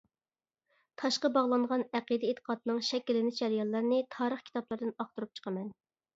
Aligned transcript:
تاشقا 1.01 1.29
باغلانغان 1.35 1.83
ئەقىدە-ئېتىقادنىڭ 1.99 2.81
شەكىللىنىش 2.89 3.39
جەريانلىرىنى 3.43 4.01
تارىخ 4.19 4.43
كىتابلىرىدىن 4.51 4.99
ئاختۇرۇپ 4.99 5.39
چىقىمەن. 5.41 5.71